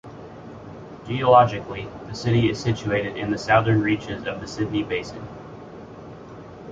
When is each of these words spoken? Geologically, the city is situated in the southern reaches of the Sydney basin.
Geologically, 1.05 1.87
the 2.07 2.15
city 2.15 2.49
is 2.49 2.59
situated 2.59 3.17
in 3.17 3.29
the 3.29 3.37
southern 3.37 3.83
reaches 3.83 4.25
of 4.25 4.41
the 4.41 4.47
Sydney 4.47 4.81
basin. 4.81 5.21